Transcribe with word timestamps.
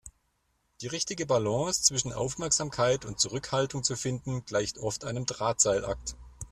Die 0.81 0.87
richtige 0.87 1.27
Balance 1.27 1.83
zwischen 1.83 2.11
Aufmerksamkeit 2.11 3.05
und 3.05 3.19
Zurückhaltung 3.19 3.83
zu 3.83 3.95
finden, 3.95 4.43
gleicht 4.45 4.79
oft 4.79 5.05
einem 5.05 5.27
Drahtseilakt. 5.27 6.15